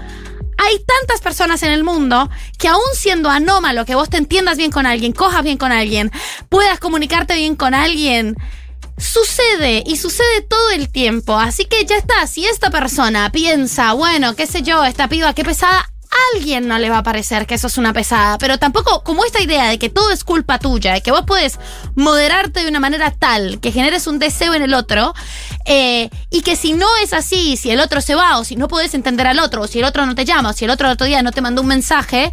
hay 0.63 0.83
tantas 0.83 1.21
personas 1.21 1.63
en 1.63 1.71
el 1.71 1.83
mundo 1.83 2.29
que 2.57 2.67
aún 2.67 2.81
siendo 2.93 3.29
anómalo, 3.29 3.85
que 3.85 3.95
vos 3.95 4.09
te 4.09 4.17
entiendas 4.17 4.57
bien 4.57 4.71
con 4.71 4.85
alguien, 4.85 5.13
cojas 5.13 5.43
bien 5.43 5.57
con 5.57 5.71
alguien, 5.71 6.11
puedas 6.49 6.79
comunicarte 6.79 7.35
bien 7.35 7.55
con 7.55 7.73
alguien, 7.73 8.35
sucede 8.97 9.83
y 9.85 9.97
sucede 9.97 10.41
todo 10.41 10.71
el 10.71 10.89
tiempo. 10.89 11.37
Así 11.37 11.65
que 11.65 11.85
ya 11.85 11.97
está, 11.97 12.25
si 12.27 12.45
esta 12.45 12.69
persona 12.69 13.31
piensa, 13.31 13.93
bueno, 13.93 14.35
qué 14.35 14.47
sé 14.47 14.61
yo, 14.61 14.83
esta 14.83 15.07
piba, 15.07 15.33
qué 15.33 15.43
pesada, 15.43 15.92
alguien 16.33 16.67
no 16.67 16.77
le 16.79 16.89
va 16.89 16.99
a 16.99 17.03
parecer 17.03 17.45
que 17.45 17.55
eso 17.55 17.67
es 17.67 17.77
una 17.77 17.93
pesada, 17.93 18.37
pero 18.37 18.57
tampoco 18.57 19.03
como 19.03 19.25
esta 19.25 19.41
idea 19.41 19.69
de 19.69 19.79
que 19.79 19.89
todo 19.89 20.11
es 20.11 20.23
culpa 20.23 20.59
tuya, 20.59 20.93
de 20.93 21.01
que 21.01 21.11
vos 21.11 21.23
puedes 21.25 21.59
moderarte 21.95 22.61
de 22.63 22.69
una 22.69 22.79
manera 22.79 23.11
tal 23.11 23.59
que 23.59 23.71
generes 23.71 24.07
un 24.07 24.19
deseo 24.19 24.53
en 24.53 24.61
el 24.61 24.73
otro, 24.73 25.13
eh, 25.65 26.09
y 26.29 26.41
que 26.41 26.55
si 26.55 26.73
no 26.73 26.87
es 27.01 27.13
así, 27.13 27.57
si 27.57 27.71
el 27.71 27.79
otro 27.79 28.01
se 28.01 28.15
va, 28.15 28.37
o 28.37 28.43
si 28.43 28.55
no 28.55 28.67
puedes 28.67 28.93
entender 28.93 29.27
al 29.27 29.39
otro, 29.39 29.63
o 29.63 29.67
si 29.67 29.79
el 29.79 29.85
otro 29.85 30.05
no 30.05 30.15
te 30.15 30.25
llama, 30.25 30.49
o 30.49 30.53
si 30.53 30.65
el 30.65 30.71
otro 30.71 30.87
el 30.87 30.93
otro 30.93 31.07
día 31.07 31.21
no 31.23 31.31
te 31.31 31.41
mandó 31.41 31.61
un 31.61 31.67
mensaje, 31.67 32.31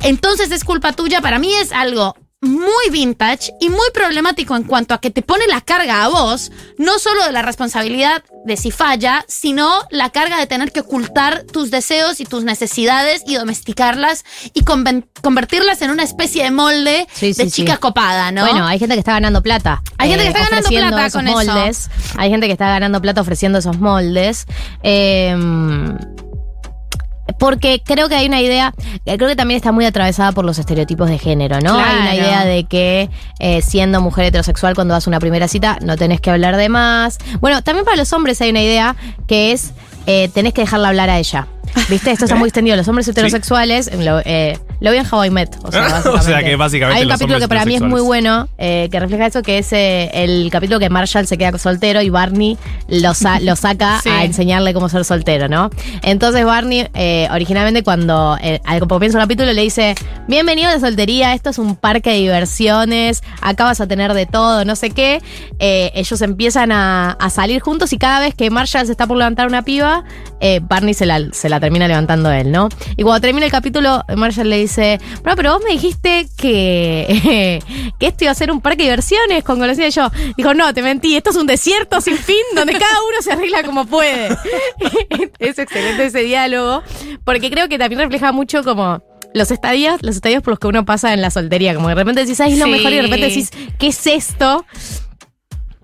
entonces 0.00 0.50
es 0.50 0.64
culpa 0.64 0.92
tuya, 0.92 1.20
para 1.20 1.38
mí 1.38 1.52
es 1.54 1.72
algo 1.72 2.16
muy 2.40 2.90
vintage 2.92 3.50
y 3.60 3.68
muy 3.68 3.88
problemático 3.92 4.54
en 4.54 4.62
cuanto 4.62 4.94
a 4.94 5.00
que 5.00 5.10
te 5.10 5.22
pone 5.22 5.46
la 5.48 5.60
carga 5.60 6.04
a 6.04 6.08
vos, 6.08 6.52
no 6.78 7.00
solo 7.00 7.24
de 7.24 7.32
la 7.32 7.42
responsabilidad 7.42 8.22
de 8.44 8.56
si 8.56 8.70
falla, 8.70 9.24
sino 9.26 9.68
la 9.90 10.10
carga 10.10 10.38
de 10.38 10.46
tener 10.46 10.70
que 10.70 10.80
ocultar 10.80 11.42
tus 11.52 11.70
deseos 11.72 12.20
y 12.20 12.24
tus 12.26 12.44
necesidades 12.44 13.22
y 13.26 13.34
domesticarlas 13.34 14.24
y 14.54 14.62
convertirlas 14.62 15.82
en 15.82 15.90
una 15.90 16.04
especie 16.04 16.44
de 16.44 16.50
molde 16.52 17.06
Sí, 17.12 17.34
sí, 17.34 17.42
de 17.42 17.50
sí. 17.50 17.62
chica 17.62 17.78
copada, 17.78 18.30
¿no? 18.30 18.42
Bueno, 18.46 18.66
hay 18.66 18.78
gente 18.78 18.94
que 18.94 19.00
está 19.00 19.12
ganando 19.14 19.42
plata. 19.42 19.82
eh, 19.84 19.94
Hay 19.98 20.10
gente 20.10 20.22
que 20.24 20.28
está 20.28 20.40
ganando 20.44 20.58
ofreciendo 20.68 20.96
plata 20.96 21.10
con 21.10 21.26
eso. 21.28 21.36
moldes. 21.36 21.90
Hay 22.16 22.30
gente 22.30 22.46
que 22.46 22.52
está 22.52 22.68
ganando 22.68 23.02
plata 23.02 23.20
ofreciendo 23.20 23.58
esos 23.58 23.78
moldes. 23.78 24.46
Eh, 24.84 25.36
porque 27.38 27.82
creo 27.84 28.08
que 28.08 28.14
hay 28.14 28.26
una 28.26 28.40
idea, 28.40 28.74
eh, 29.06 29.16
creo 29.16 29.28
que 29.28 29.36
también 29.36 29.56
está 29.56 29.72
muy 29.72 29.84
atravesada 29.84 30.32
por 30.32 30.44
los 30.44 30.58
estereotipos 30.58 31.08
de 31.08 31.18
género, 31.18 31.60
¿no? 31.60 31.78
Hay 31.78 31.96
una 32.00 32.14
idea 32.14 32.44
de 32.44 32.64
que 32.64 33.10
eh, 33.38 33.62
siendo 33.62 34.00
mujer 34.00 34.26
heterosexual 34.26 34.74
cuando 34.74 34.94
vas 34.94 35.06
a 35.06 35.10
una 35.10 35.20
primera 35.20 35.48
cita 35.48 35.78
no 35.82 35.96
tenés 35.96 36.20
que 36.20 36.30
hablar 36.30 36.56
de 36.56 36.68
más. 36.68 37.18
Bueno, 37.40 37.62
también 37.62 37.84
para 37.84 37.96
los 37.96 38.12
hombres 38.12 38.40
hay 38.40 38.50
una 38.50 38.62
idea 38.62 38.96
que 39.26 39.52
es 39.52 39.72
eh, 40.10 40.30
tenés 40.32 40.54
que 40.54 40.62
dejarla 40.62 40.88
hablar 40.88 41.10
a 41.10 41.18
ella. 41.18 41.48
¿Viste? 41.90 42.10
Esto 42.10 42.24
está 42.24 42.34
muy 42.38 42.48
extendido. 42.48 42.76
Los 42.76 42.88
hombres 42.88 43.06
heterosexuales, 43.08 43.94
lo, 43.94 44.20
eh, 44.24 44.58
lo 44.80 44.90
vi 44.92 44.98
en 44.98 45.06
How 45.10 45.24
I 45.24 45.30
Met. 45.30 45.56
O 45.64 45.72
sea, 45.72 46.02
O 46.14 46.20
sea 46.20 46.42
que 46.42 46.56
básicamente 46.56 47.00
Hay 47.00 47.04
un 47.06 47.10
capítulo 47.12 47.38
que 47.38 47.48
para 47.48 47.64
mí 47.64 47.74
es 47.76 47.80
muy 47.82 48.00
bueno, 48.00 48.48
eh, 48.58 48.88
que 48.90 49.00
refleja 49.00 49.26
eso, 49.26 49.42
que 49.42 49.58
es 49.58 49.72
eh, 49.72 50.10
el 50.14 50.48
capítulo 50.50 50.78
que 50.78 50.88
Marshall 50.90 51.26
se 51.26 51.36
queda 51.38 51.56
soltero 51.58 52.00
y 52.02 52.10
Barney 52.10 52.56
lo, 52.88 53.14
sa- 53.14 53.40
lo 53.40 53.56
saca 53.56 54.00
Sí. 54.02 54.08
a 54.08 54.24
enseñarle 54.24 54.72
cómo 54.74 54.88
ser 54.88 55.04
soltero, 55.04 55.48
¿no? 55.48 55.70
Entonces 56.02 56.44
Barney, 56.44 56.88
eh, 56.94 57.28
originalmente 57.30 57.82
cuando 57.82 58.36
al 58.64 58.80
comienzo 58.88 59.18
del 59.18 59.24
capítulo 59.26 59.52
le 59.52 59.62
dice, 59.62 59.94
bienvenido 60.28 60.68
a 60.70 60.74
la 60.74 60.80
soltería, 60.80 61.34
esto 61.34 61.50
es 61.50 61.58
un 61.58 61.74
parque 61.76 62.10
de 62.10 62.16
diversiones, 62.16 63.22
acá 63.40 63.64
vas 63.64 63.80
a 63.80 63.86
tener 63.86 64.12
de 64.14 64.26
todo, 64.26 64.64
no 64.64 64.76
sé 64.76 64.90
qué. 64.90 65.20
Ellos 65.58 66.20
empiezan 66.22 66.72
a, 66.72 67.12
a 67.12 67.30
salir 67.30 67.60
juntos 67.60 67.92
y 67.92 67.98
cada 67.98 68.20
vez 68.20 68.34
que 68.34 68.50
Marshall 68.50 68.86
se 68.86 68.92
está 68.92 69.06
por 69.06 69.16
levantar 69.16 69.46
una 69.48 69.62
piba, 69.62 70.04
eh, 70.40 70.60
Barney 70.62 70.94
se 70.94 71.06
la, 71.06 71.20
se 71.32 71.48
la 71.48 71.60
termina 71.60 71.88
levantando 71.88 72.30
él, 72.30 72.50
¿no? 72.52 72.68
Y 72.96 73.02
cuando 73.02 73.20
termina 73.20 73.46
el 73.46 73.52
capítulo, 73.52 74.04
Marshall 74.16 74.48
le 74.48 74.58
dice, 74.58 75.00
bueno, 75.22 75.36
pero 75.36 75.52
vos 75.54 75.62
me 75.64 75.72
dijiste 75.72 76.28
que, 76.36 77.62
que 77.98 78.06
esto 78.06 78.24
iba 78.24 78.30
a 78.30 78.34
ser 78.34 78.50
un 78.50 78.60
parque 78.60 78.78
de 78.84 78.90
diversiones 78.90 79.44
con 79.44 79.58
golosinas. 79.58 79.88
Y 79.94 79.96
yo, 80.00 80.10
dijo, 80.36 80.54
no, 80.54 80.72
te 80.74 80.82
mentí, 80.82 81.16
esto 81.16 81.30
es 81.30 81.36
un 81.36 81.46
desierto 81.46 82.00
sin 82.00 82.16
fin 82.16 82.36
donde 82.54 82.72
cada 82.72 82.94
uno 83.08 83.22
se 83.22 83.32
arregla 83.32 83.62
como 83.62 83.86
puede. 83.86 84.28
es 85.38 85.58
excelente 85.58 86.06
ese 86.06 86.20
diálogo, 86.20 86.82
porque 87.24 87.50
creo 87.50 87.68
que 87.68 87.78
también 87.78 88.00
refleja 88.00 88.32
mucho 88.32 88.62
como 88.64 89.02
los 89.34 89.50
estadios, 89.50 90.02
los 90.02 90.16
estadios 90.16 90.42
por 90.42 90.52
los 90.52 90.58
que 90.58 90.68
uno 90.68 90.84
pasa 90.84 91.12
en 91.12 91.20
la 91.20 91.30
soltería, 91.30 91.74
como 91.74 91.88
de 91.88 91.94
repente 91.94 92.22
decís, 92.22 92.40
ay, 92.40 92.52
es 92.54 92.58
lo 92.58 92.64
Sí. 92.64 92.70
mejor, 92.70 92.92
y 92.92 92.96
de 92.96 93.02
repente 93.02 93.26
decís, 93.28 93.50
¿qué 93.78 93.88
es 93.88 94.06
esto? 94.06 94.64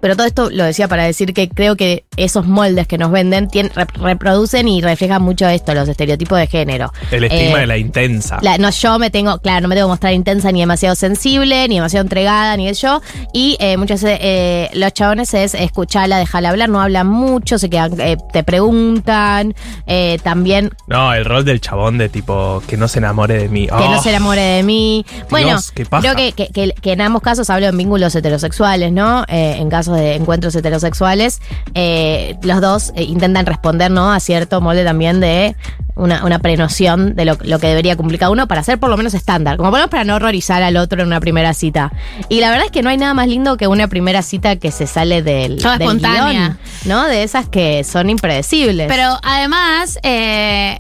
Pero 0.05 0.17
todo 0.17 0.27
esto 0.27 0.51
lo 0.51 0.65
decía 0.65 0.87
para 0.87 1.05
decir 1.05 1.33
que 1.33 1.49
creo 1.49 1.77
que 1.77 2.05
esos 2.19 2.45
moldes 2.47 2.87
que 2.87 2.99
nos 2.99 3.11
venden 3.11 3.49
reproducen 3.95 4.69
y 4.69 4.83
reflejan 4.83 5.23
mucho 5.23 5.49
esto, 5.49 5.73
los 5.73 5.89
estereotipos 5.89 6.39
de 6.39 6.47
género. 6.47 6.93
El 7.11 7.25
estigma 7.25 7.57
Eh, 7.57 7.61
de 7.63 7.67
la 7.67 7.79
intensa. 7.79 8.39
la- 8.43 8.59
no, 8.59 8.69
yo 8.69 8.99
me 8.99 9.09
tengo, 9.09 9.39
claro, 9.39 9.63
no 9.63 9.69
me 9.69 9.75
tengo 9.77 9.89
que 9.89 9.93
mostrar 9.93 10.13
intensa 10.13 10.53
ni 10.53 10.61
demasiado 10.61 10.95
sensible, 10.95 11.67
ni 11.69 11.77
demasiado 11.77 12.03
entregada, 12.03 12.55
ni 12.59 12.69
eso. 12.69 13.01
Y 13.33 13.57
eh, 13.61 13.79
muchas 13.79 14.03
veces 14.03 14.19
eh, 14.23 14.69
los 14.75 14.93
chabones 14.93 15.33
es 15.33 15.55
escucharla, 15.55 16.19
dejarla 16.19 16.51
hablar, 16.51 16.69
no 16.69 16.83
hablan 16.83 17.07
mucho, 17.07 17.59
se 17.59 17.71
quedan, 17.71 17.99
eh, 17.99 18.19
te 18.31 18.45
preguntan. 18.45 19.55
eh, 19.87 20.19
también 20.23 20.71
No, 20.87 21.13
el 21.15 21.25
rol 21.25 21.45
del 21.47 21.61
chabón 21.61 21.97
de 21.99 22.09
tipo 22.11 22.63
que 22.67 22.77
no 22.77 22.89
se 22.89 22.99
enamore 22.99 23.39
de 23.39 23.49
mí. 23.49 23.67
que 23.67 23.73
no 23.73 23.99
Oh. 23.99 24.03
se 24.03 24.11
enamore 24.11 24.41
de 24.43 24.63
mí. 24.63 25.05
Bueno, 25.31 25.47
Dios, 25.49 25.73
creo 25.73 26.15
que, 26.15 26.33
que- 26.33 26.49
que- 26.49 26.75
que 26.81 26.93
en 26.93 27.01
ambos 27.01 27.23
casos 27.23 27.49
hablo 27.51 27.67
en 27.69 27.77
vínculos 27.79 28.15
heterosexuales, 28.15 28.93
¿no? 28.93 29.25
En 29.29 29.69
casos 29.71 29.94
de 29.95 30.15
encuentros 30.15 30.55
heterosexuales, 30.55 31.41
eh, 31.75 32.37
los 32.43 32.61
dos 32.61 32.93
eh, 32.97 33.05
intentan 33.05 33.47
responder, 33.47 33.91
¿no? 33.91 34.13
A 34.13 34.21
cierto 34.21 34.61
molde 34.61 34.85
también 34.85 35.21
de 35.21 35.57
una, 35.97 36.25
una 36.25 36.41
prenoción 36.41 37.15
de 37.15 37.25
lo, 37.25 37.39
lo 37.43 37.59
que 37.59 37.69
debería 37.69 37.97
cumplir 37.97 38.19
cada 38.19 38.31
uno 38.31 38.49
para 38.49 38.63
ser 38.63 38.79
por 38.79 38.91
lo 38.91 38.97
menos 38.97 39.15
estándar, 39.15 39.57
como 39.57 39.71
por 39.71 39.79
lo 39.79 39.83
menos 39.83 39.91
para 39.91 40.05
no 40.05 40.17
horrorizar 40.17 40.63
al 40.63 40.77
otro 40.77 41.01
en 41.03 41.07
una 41.07 41.21
primera 41.21 41.55
cita. 41.55 41.93
Y 42.29 42.41
la 42.41 42.51
verdad 42.51 42.67
es 42.67 42.73
que 42.73 42.83
no 42.83 42.91
hay 42.91 42.97
nada 42.97 43.15
más 43.15 43.29
lindo 43.29 43.57
que 43.57 43.67
una 43.69 43.89
primera 43.89 44.23
cita 44.23 44.57
que 44.57 44.71
se 44.73 44.87
sale 44.87 45.23
del, 45.23 45.59
Toda 45.63 45.79
del 45.79 45.83
espontánea. 45.89 46.31
guion, 46.33 46.59
¿no? 46.87 47.05
De 47.05 47.23
esas 47.23 47.49
que 47.49 47.85
son 47.85 48.11
impredecibles. 48.11 48.89
Pero 48.89 49.19
además, 49.23 49.99
eh, 50.03 50.79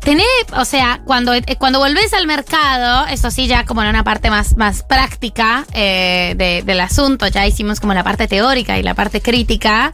tener, 0.00 0.26
o 0.56 0.64
sea, 0.64 1.02
cuando, 1.04 1.34
eh, 1.34 1.44
cuando 1.58 1.78
volvés 1.78 2.12
al 2.14 2.26
mercado, 2.26 3.06
eso 3.06 3.30
sí, 3.30 3.46
ya 3.46 3.64
como 3.64 3.82
en 3.82 3.88
una 3.88 4.04
parte 4.04 4.30
más, 4.30 4.56
más 4.56 4.82
práctica 4.82 5.66
eh, 5.72 6.34
de- 6.36 6.62
del 6.64 6.80
asunto, 6.80 7.26
ya 7.28 7.46
hicimos 7.46 7.80
como 7.80 7.94
la 7.94 8.02
parte 8.04 8.26
teórica 8.28 8.78
y 8.78 8.82
la 8.82 8.94
parte 8.94 9.20
crítica. 9.20 9.92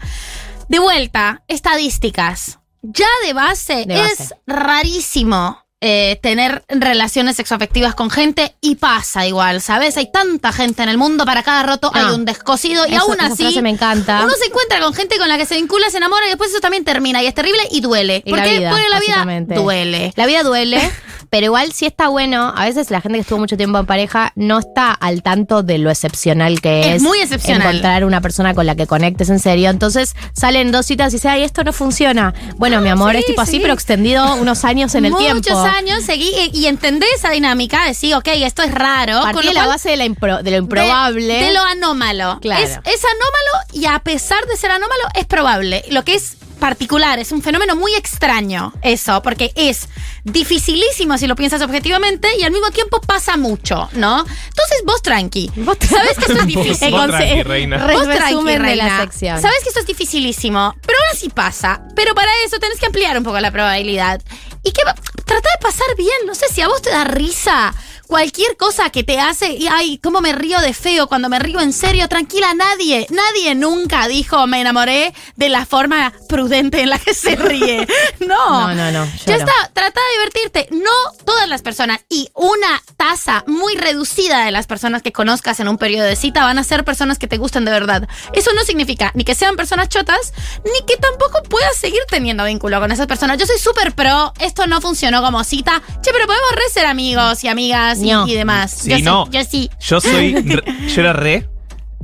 De 0.69 0.79
vuelta, 0.79 1.43
estadísticas. 1.49 2.59
Ya 2.83 3.07
de 3.25 3.33
base, 3.33 3.85
De 3.87 3.97
base. 3.97 4.23
es 4.23 4.35
rarísimo. 4.47 5.66
Eh, 5.83 6.19
tener 6.23 6.65
relaciones 6.69 7.37
sexoafectivas 7.37 7.95
con 7.95 8.09
gente 8.11 8.57
y 8.63 8.77
pasa 8.77 9.27
igual, 9.27 9.61
¿sabes? 9.61 9.97
Hay 9.99 10.11
tanta 10.11 10.51
gente 10.53 10.83
en 10.83 10.89
el 10.89 10.97
mundo, 10.97 11.25
para 11.27 11.43
cada 11.43 11.63
roto 11.65 11.91
No. 11.95 12.01
hay 12.01 12.15
un 12.15 12.25
descosido 12.25 12.87
y 12.87 12.95
aún 12.95 13.15
esa 13.15 13.27
así 13.27 13.43
frase 13.43 13.61
me 13.63 13.71
encanta. 13.71 14.23
uno 14.25 14.33
se 14.41 14.47
encuentra 14.47 14.81
con 14.81 14.95
gente 14.95 15.19
con 15.19 15.29
la 15.29 15.37
que 15.37 15.45
se 15.45 15.55
vincula, 15.57 15.91
se 15.91 15.99
enamora 15.99 16.25
y 16.27 16.31
después 16.31 16.51
eso 16.51 16.61
también 16.61 16.85
termina 16.85 17.23
y 17.23 17.27
es 17.27 17.35
terrible 17.35 17.61
y 17.71 17.81
duele. 17.83 18.23
Y 18.25 18.31
¿Por 18.31 18.39
la 18.39 18.45
qué? 18.45 18.59
vida, 18.59 18.71
Porque 18.71 18.89
la 18.89 19.01
vida 19.01 19.55
duele. 19.55 20.13
La 20.17 20.27
vida 20.27 20.43
duele, 20.43 20.91
pero 21.31 21.47
igual 21.47 21.73
sí 21.73 21.87
está 21.87 22.09
bueno. 22.09 22.53
A 22.57 22.65
veces 22.67 22.91
la 22.91 23.01
gente 23.01 23.19
que 23.19 23.23
estuvo 23.23 23.39
mucho 23.39 23.57
tiempo 23.57 23.79
en 23.79 23.87
pareja 23.87 24.33
no 24.37 24.59
está 24.59 24.93
al 24.93 25.23
tanto 25.23 25.63
de 25.63 25.79
lo 25.79 25.91
excepcional 25.91 26.61
que 26.61 26.81
es. 26.91 26.97
Es 26.97 27.03
muy 27.03 27.19
excepcional. 27.21 27.69
Encontrar 27.69 28.05
una 28.05 28.21
persona 28.21 28.55
con 28.55 28.67
la 28.67 28.75
que 28.75 28.87
conectes 28.87 29.29
en 29.31 29.39
serio. 29.39 29.71
Entonces 29.71 30.15
salen 30.33 30.73
dos 30.73 30.87
citas 30.87 31.13
y 31.13 31.17
dice, 31.17 31.29
ay, 31.29 31.43
esto 31.43 31.65
no 31.65 31.73
funciona. 31.73 32.35
Bueno, 32.57 32.81
mi 32.81 32.89
amor, 32.89 33.13
sí, 33.13 33.19
es 33.19 33.27
tipo 33.27 33.41
así, 33.41 33.53
sí. 33.53 33.59
pero 33.61 33.75
extendido 33.75 34.35
unos 34.37 34.65
años 34.65 34.95
en 34.95 35.07
el 35.07 35.13
Muchos 35.13 35.43
tiempo. 35.43 35.61
años 35.63 36.03
seguí 36.05 36.31
y, 36.53 36.59
y 36.59 36.67
entendés 36.67 37.09
esa 37.17 37.31
dinámica, 37.31 37.85
decir, 37.87 38.15
ok, 38.15 38.29
esto 38.35 38.63
es 38.63 38.73
raro. 38.73 39.21
Partí 39.23 39.35
con 39.35 39.45
lo 39.45 39.51
de 39.51 39.55
la 39.55 39.61
cual- 39.63 39.69
base 39.75 39.91
de, 39.91 39.97
la 39.97 40.05
impro- 40.07 40.43
de 40.43 40.51
lo 40.51 40.57
de- 40.57 40.57
improbable. 40.59 41.27
De, 41.45 41.53
lo 41.53 41.61
anómalo. 41.63 42.39
Claro. 42.41 42.63
Es, 42.65 42.71
es 42.71 43.03
anómalo 43.05 43.73
y 43.73 43.87
a 43.87 43.99
pesar 44.01 44.45
de 44.47 44.57
ser 44.57 44.71
anómalo, 44.71 45.05
es 45.15 45.27
probable. 45.27 45.85
Lo 45.91 46.05
que 46.05 46.15
es 46.15 46.37
particular, 46.57 47.19
es 47.19 47.33
un 47.33 47.43
fenómeno 47.43 47.77
muy 47.77 47.95
extraño 47.95 48.73
eso, 48.83 49.23
porque 49.23 49.53
es 49.55 49.89
dificilísimo 50.25 51.19
si 51.19 51.27
lo 51.27 51.37
piensas 51.37 51.63
objetivamente 51.63 52.29
y 52.39 52.43
al 52.45 52.51
mismo 52.53 52.71
tiempo 52.71 53.01
pasa 53.01 53.37
mucho, 53.37 53.89
¿no? 53.93 54.19
Entonces 54.21 54.83
vos 54.85 55.03
tranqui. 55.03 55.51
Vos 55.57 55.77
Sabes 55.89 56.17
que 56.19 56.25
esto 56.33 56.41
es 56.41 56.47
difícil. 56.47 56.91
Vos 56.97 57.01
Conse- 57.03 57.09
tranqui, 57.19 57.43
reina. 57.43 57.79
re- 57.87 57.95
Vos 57.95 58.05
tranqui, 58.05 58.45
la 58.45 58.59
reina. 58.59 59.07
Sabes 59.41 59.63
que 59.63 59.69
esto 59.69 59.81
es 59.81 59.87
dificilísimo, 59.87 60.75
pero 60.87 60.99
ahora 60.99 61.19
sí 61.19 61.29
pasa. 61.29 61.83
Pero 61.95 62.15
para 62.15 62.31
eso 62.45 62.59
tenés 62.59 62.79
que 62.79 62.87
ampliar 62.87 63.17
un 63.19 63.25
poco 63.25 63.39
la 63.41 63.51
probabilidad. 63.51 64.21
Y 64.63 64.73
que 64.73 64.83
trata 65.25 65.49
de 65.49 65.63
pasar 65.63 65.87
bien. 65.97 66.11
No 66.27 66.35
sé 66.35 66.47
si 66.53 66.61
a 66.61 66.69
vos 66.69 66.83
te 66.83 66.91
da 66.91 67.05
risa 67.05 67.73
cualquier 68.07 68.57
cosa 68.57 68.91
que 68.91 69.05
te 69.05 69.19
hace. 69.19 69.53
Y 69.53 69.67
ay, 69.69 69.99
cómo 70.03 70.21
me 70.21 70.33
río 70.33 70.61
de 70.61 70.75
feo 70.75 71.07
cuando 71.07 71.29
me 71.29 71.39
río 71.39 71.61
en 71.61 71.73
serio. 71.73 72.09
Tranquila, 72.09 72.55
nadie, 72.55 73.07
nadie 73.11 73.55
nunca 73.55 74.09
dijo 74.09 74.47
me 74.47 74.61
enamoré 74.61 75.13
de 75.37 75.49
la 75.49 75.67
forma 75.67 76.13
prudente 76.29 76.81
en 76.83 76.91
la 76.91 76.99
que 76.99 77.15
se 77.15 77.37
ríe. 77.37 77.87
No. 78.27 78.69
No, 78.69 78.75
no, 78.75 78.91
no, 78.93 79.05
Ya 79.27 79.35
no. 79.37 79.45
está, 79.45 79.53
trata 79.73 80.01
de 80.01 80.19
divertirte. 80.19 80.69
No 80.73 80.91
todas 81.25 81.49
las 81.49 81.63
personas 81.63 82.01
y 82.09 82.29
una 82.35 82.83
tasa 82.97 83.45
muy 83.47 83.77
reducida 83.77 84.45
de 84.45 84.51
las 84.51 84.67
personas 84.67 85.03
que 85.03 85.13
conozcas 85.13 85.61
en 85.61 85.69
un 85.69 85.79
periodo 85.79 86.07
de 86.07 86.17
cita 86.17 86.45
van 86.45 86.59
a 86.59 86.65
ser 86.65 86.85
personas 86.85 87.19
que 87.19 87.29
te 87.29 87.37
gustan 87.37 87.65
de 87.65 87.71
verdad. 87.71 88.09
Eso 88.33 88.53
no 88.55 88.65
significa 88.65 89.13
ni 89.15 89.25
que 89.25 89.35
sean 89.35 89.57
personas 89.57 89.89
chotas, 89.89 90.33
ni 90.65 90.87
que 90.87 90.97
tampoco 90.97 91.43
puedas 91.49 91.77
seguir 91.77 92.01
teniendo 92.09 92.45
vínculo 92.45 92.81
con 92.81 92.91
esas 92.91 93.07
personas. 93.07 93.39
Yo 93.39 93.47
soy 93.47 93.59
súper 93.59 93.95
pro, 93.95 94.33
esto 94.41 94.67
no 94.67 94.81
funcionó 94.81 95.23
como 95.23 95.45
cita. 95.45 95.83
Che, 96.03 96.13
pero 96.13 96.27
podemos 96.27 96.51
re 96.53 96.69
ser 96.73 96.87
amigos 96.87 97.45
y 97.45 97.49
amigas 97.49 97.96
y, 98.03 98.11
No. 98.11 98.27
y 98.27 98.35
demás. 98.35 98.71
Sí, 98.73 98.91
yo, 98.91 98.99
no. 99.05 99.31
yo 99.31 99.45
sí. 99.45 99.71
Yo 99.81 100.01
soy. 100.01 100.35
re- 100.43 100.89
yo 100.89 101.01
era 101.01 101.13
re. 101.13 101.49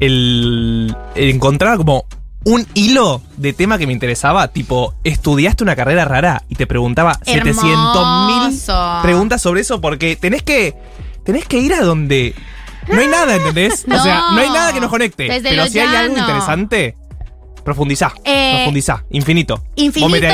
El, 0.00 0.94
el 1.14 1.30
encontrar 1.30 1.76
como 1.76 2.04
un 2.44 2.66
hilo 2.74 3.22
de 3.36 3.52
tema 3.52 3.78
que 3.78 3.86
me 3.86 3.92
interesaba. 3.92 4.48
Tipo, 4.48 4.94
estudiaste 5.04 5.62
una 5.62 5.76
carrera 5.76 6.04
rara 6.04 6.42
y 6.48 6.56
te 6.56 6.66
preguntaba 6.66 7.18
700 7.22 8.26
mil 8.26 8.58
preguntas 9.02 9.40
sobre 9.42 9.60
eso 9.60 9.80
porque 9.80 10.16
tenés 10.16 10.42
que. 10.42 10.74
Tenés 11.24 11.46
que 11.46 11.58
ir 11.58 11.72
a 11.74 11.82
donde. 11.82 12.34
No 12.88 12.98
hay 13.00 13.06
nada, 13.06 13.36
¿entendés? 13.36 13.86
No. 13.86 13.96
o 13.96 14.02
sea, 14.02 14.22
no 14.32 14.38
hay 14.38 14.50
nada 14.50 14.72
que 14.72 14.80
nos 14.80 14.90
conecte. 14.90 15.24
Desde 15.28 15.50
pero 15.50 15.66
si 15.68 15.78
hay 15.78 15.94
algo 15.94 16.18
interesante, 16.18 16.96
profundizá. 17.64 18.12
Eh, 18.24 18.54
profundizá. 18.56 19.04
Infinito. 19.10 19.62
Infinito, 19.76 20.26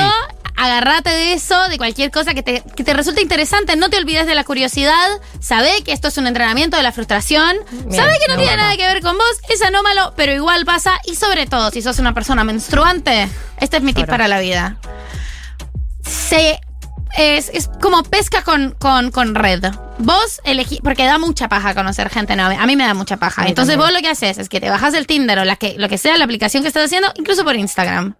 agárrate 0.58 1.10
de 1.10 1.32
eso, 1.34 1.68
de 1.68 1.78
cualquier 1.78 2.10
cosa 2.10 2.34
que 2.34 2.42
te, 2.42 2.62
que 2.76 2.84
te 2.84 2.92
resulte 2.92 3.22
interesante. 3.22 3.76
No 3.76 3.88
te 3.90 3.96
olvides 3.96 4.26
de 4.26 4.34
la 4.34 4.44
curiosidad. 4.44 5.08
Sabe 5.40 5.82
que 5.84 5.92
esto 5.92 6.08
es 6.08 6.18
un 6.18 6.26
entrenamiento 6.26 6.76
de 6.76 6.82
la 6.82 6.92
frustración. 6.92 7.56
Bien, 7.70 7.92
Sabe 7.94 8.18
que 8.18 8.26
no 8.28 8.34
me 8.34 8.42
tiene 8.42 8.52
gusta. 8.52 8.56
nada 8.56 8.76
que 8.76 8.86
ver 8.86 9.00
con 9.02 9.16
vos. 9.16 9.38
Es 9.48 9.62
anómalo, 9.62 10.12
pero 10.16 10.32
igual 10.32 10.64
pasa. 10.64 10.98
Y 11.06 11.14
sobre 11.14 11.46
todo, 11.46 11.70
si 11.70 11.80
sos 11.80 11.98
una 11.98 12.12
persona 12.12 12.44
menstruante, 12.44 13.28
este 13.60 13.76
es 13.76 13.82
mi 13.82 13.92
tip 13.92 14.06
para 14.06 14.26
la 14.28 14.40
vida. 14.40 14.76
Se. 16.02 16.60
Es, 17.16 17.50
es 17.54 17.70
como 17.80 18.02
pesca 18.02 18.42
con, 18.42 18.72
con, 18.72 19.10
con 19.10 19.34
red. 19.34 19.64
Vos 19.98 20.40
elegí, 20.44 20.78
porque 20.84 21.04
da 21.06 21.18
mucha 21.18 21.48
paja 21.48 21.74
conocer 21.74 22.10
gente 22.10 22.36
nueva. 22.36 22.62
A 22.62 22.66
mí 22.66 22.76
me 22.76 22.84
da 22.84 22.92
mucha 22.92 23.16
paja. 23.16 23.46
Entonces 23.46 23.74
también. 23.76 23.92
vos 23.94 23.98
lo 23.98 24.02
que 24.02 24.10
haces 24.10 24.36
es 24.38 24.48
que 24.50 24.60
te 24.60 24.68
bajas 24.68 24.92
el 24.92 25.06
Tinder 25.06 25.38
o 25.38 25.44
la 25.44 25.56
que, 25.56 25.74
lo 25.78 25.88
que 25.88 25.96
sea 25.96 26.16
la 26.18 26.24
aplicación 26.24 26.62
que 26.62 26.68
estás 26.68 26.84
haciendo, 26.84 27.10
incluso 27.16 27.44
por 27.44 27.56
Instagram. 27.56 28.14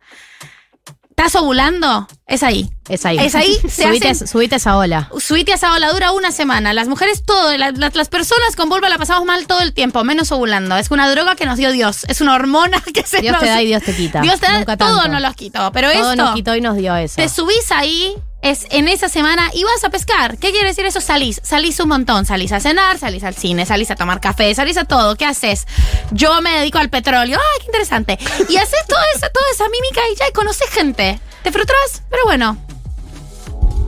¿Estás 1.18 1.34
ovulando? 1.34 2.06
Es 2.28 2.44
ahí. 2.44 2.70
Es 2.88 3.04
ahí. 3.04 3.18
Es 3.18 3.34
ahí, 3.34 3.58
se 3.68 3.82
subite, 3.82 4.08
hacen- 4.10 4.28
subite 4.28 4.54
esa 4.56 4.76
ola. 4.76 5.10
Subite 5.18 5.52
esa 5.52 5.72
ola, 5.72 5.90
dura 5.92 6.12
una 6.12 6.30
semana. 6.30 6.72
Las 6.72 6.86
mujeres, 6.86 7.24
todo, 7.26 7.56
la- 7.56 7.72
la- 7.72 7.90
las 7.92 8.08
personas 8.08 8.54
con 8.54 8.68
vulva 8.68 8.88
la 8.88 8.98
pasamos 8.98 9.24
mal 9.26 9.48
todo 9.48 9.60
el 9.60 9.74
tiempo, 9.74 10.04
menos 10.04 10.30
ovulando. 10.30 10.76
Es 10.76 10.92
una 10.92 11.10
droga 11.10 11.34
que 11.34 11.44
nos 11.44 11.56
dio 11.58 11.72
Dios. 11.72 12.04
Es 12.04 12.20
una 12.20 12.36
hormona 12.36 12.80
que 12.94 13.02
se 13.04 13.20
Dios 13.20 13.32
nos... 13.32 13.42
te 13.42 13.48
da 13.48 13.60
y 13.60 13.66
Dios 13.66 13.82
te 13.82 13.96
quita. 13.96 14.20
Dios 14.20 14.38
te 14.38 14.46
da, 14.46 14.58
Nunca 14.60 14.76
todo 14.76 14.94
tanto. 14.96 15.12
nos 15.12 15.20
los 15.22 15.34
quitó. 15.34 15.72
Pero 15.72 15.90
Todo 15.90 16.12
esto, 16.12 16.22
nos 16.24 16.34
quitó 16.36 16.54
y 16.54 16.60
nos 16.60 16.76
dio 16.76 16.94
eso. 16.94 17.16
te 17.16 17.28
subís 17.28 17.72
ahí, 17.72 18.14
es 18.42 18.66
en 18.70 18.88
esa 18.88 19.08
semana 19.08 19.50
y 19.52 19.64
vas 19.64 19.84
a 19.84 19.90
pescar. 19.90 20.38
¿Qué 20.38 20.50
quiere 20.50 20.68
decir 20.68 20.86
eso? 20.86 21.00
Salís, 21.00 21.40
salís 21.42 21.80
un 21.80 21.88
montón. 21.88 22.24
Salís 22.24 22.52
a 22.52 22.60
cenar, 22.60 22.98
salís 22.98 23.24
al 23.24 23.34
cine, 23.34 23.66
salís 23.66 23.90
a 23.90 23.96
tomar 23.96 24.20
café, 24.20 24.54
salís 24.54 24.76
a 24.76 24.84
todo. 24.84 25.16
¿Qué 25.16 25.24
haces? 25.24 25.66
Yo 26.10 26.40
me 26.42 26.58
dedico 26.58 26.78
al 26.78 26.90
petróleo. 26.90 27.38
¡Ay, 27.38 27.60
qué 27.60 27.66
interesante! 27.66 28.18
Y 28.48 28.56
haces 28.56 28.86
toda 28.88 29.04
esa, 29.14 29.28
toda 29.30 29.46
esa 29.52 29.64
mímica 29.68 30.00
y 30.12 30.16
ya 30.16 30.28
y 30.28 30.32
conoces 30.32 30.68
gente. 30.70 31.20
Te 31.42 31.52
frustras, 31.52 32.02
pero 32.10 32.24
bueno. 32.24 32.56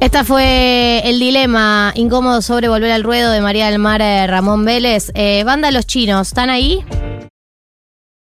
Esta 0.01 0.25
fue 0.25 1.03
el 1.05 1.21
dilema 1.21 1.93
incómodo 1.95 2.41
sobre 2.41 2.69
volver 2.69 2.91
al 2.91 3.03
ruedo 3.03 3.31
de 3.33 3.43
María 3.43 3.71
del 3.71 3.79
Mar 3.79 4.01
eh, 4.01 4.27
Ramón 4.27 4.65
Vélez. 4.65 5.13
Eh, 5.15 5.43
banda 5.45 5.71
Los 5.71 5.87
Chinos, 5.87 6.29
¿están 6.29 6.49
ahí? 6.49 6.83